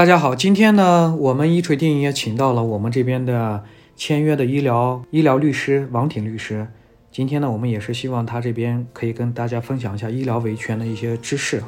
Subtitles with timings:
[0.00, 3.62] 大家好，今天呢，我们一锤电影也请到了我们这边的
[3.96, 6.66] 签约的医疗医疗律师王挺律师。
[7.12, 11.62] 今天呢，我们也是希望他这边可以跟大家分享一下医疗维权的一些知识。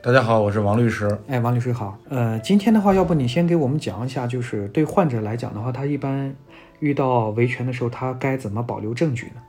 [0.00, 1.18] 大家好，我是王律师。
[1.26, 1.98] 哎，王律师好。
[2.08, 6.32] 呃，今天的话，要不你先给我们讲一下，就是对患者来讲的话，他一般
[6.78, 9.42] 遇到维权的时候，他该怎么保留证据呢？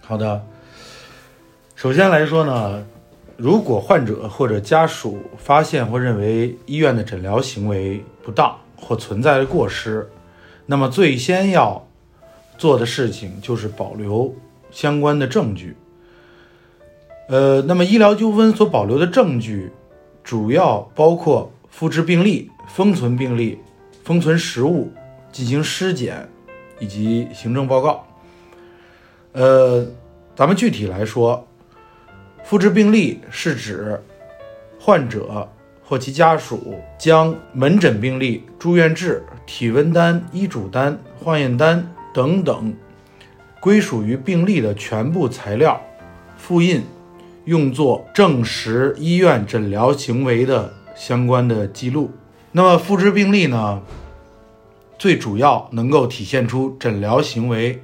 [0.00, 0.42] 好的，
[1.76, 2.86] 首先来说呢，
[3.40, 10.10] 如果患者或者家属发现或认为医院的诊疗行为不当或存在过失，
[10.66, 11.86] 那么最先要
[12.58, 14.34] 做的事情就是保留
[14.72, 15.76] 相关的证据。
[17.28, 19.70] 呃，那么医疗纠纷所保留的证据，
[20.24, 23.56] 主要包括复制病历、封存病历、
[24.02, 24.90] 封存实物、
[25.30, 26.28] 进行尸检
[26.80, 28.04] 以及行政报告。
[29.30, 29.86] 呃，
[30.34, 31.46] 咱们具体来说，
[32.44, 34.00] 复制病历是指
[34.80, 35.48] 患者
[35.82, 42.74] 或其家属将门诊病历、住院志、体温单、医嘱单、化验单等等
[43.60, 45.80] 归属于病例的全部材料
[46.36, 46.82] 复印。
[47.44, 52.10] 用作证实医院诊疗行为的相关的记录。
[52.52, 53.80] 那么复制病例呢，
[54.98, 57.80] 最主要能够体现出诊疗行为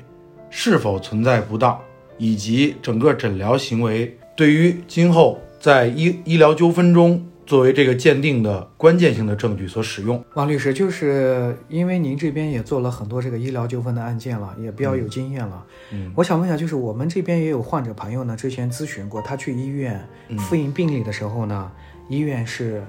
[0.51, 1.81] 是否存在不当，
[2.19, 7.27] 以及整个诊疗行为对于今后在医医疗纠纷中。
[7.47, 15.63] 作为这个鉴定的关键性的证据所使用，王律师，就是因为您这边也做了很多这个医疗纠纷的案件了，也比较有经验了。
[15.93, 20.03] 嗯，我想问一下，就是我们这边也有患者朋友呢，之前咨询过，他去医院
[20.39, 21.71] 复印病历的时候呢，
[22.09, 22.83] 医院是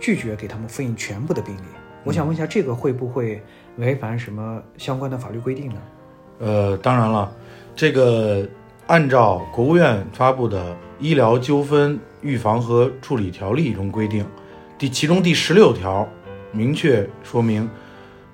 [0.00, 1.62] 拒绝给他们复印全部的病历。
[2.04, 3.42] 我想问一下，这个会不会
[3.78, 5.82] 违反什么相关的法律规定呢？
[6.38, 7.32] 呃，当然了，
[7.74, 8.48] 这个
[8.86, 10.76] 按照国务院发布的。
[10.98, 14.24] 医疗纠纷预防和处理条例中规定，
[14.78, 16.08] 第其中第十六条
[16.52, 17.68] 明确说明，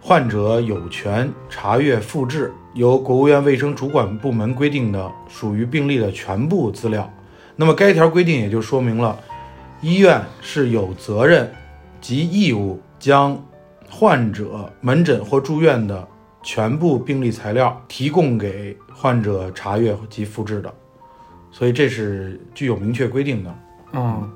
[0.01, 7.13] 患者有权查阅复制由国务院卫生主管部门规定的属于病历的全部资料。
[7.57, 9.19] 那么该条规定也就说明了，
[9.81, 11.53] 医院是有责任
[12.01, 13.37] 及义务将
[13.91, 16.07] 患者门诊或住院的
[16.43, 20.73] 全部病历材料提供给患者查阅及复制的。
[21.51, 23.55] 所以这是具有明确规定的。
[23.93, 24.31] 嗯，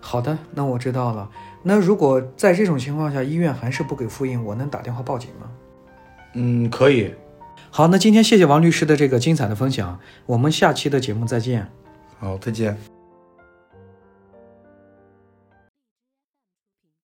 [0.00, 1.28] 好的，那我知道了。
[1.62, 5.50] 那如果在这种情况下，医院还是不给复印，我能打电话报警吗？
[6.34, 7.12] 嗯，可以。
[7.70, 11.70] 好，那今天谢谢王律师的这个精彩的分享，我们下期的节目再见。
[12.18, 12.95] 好，再见。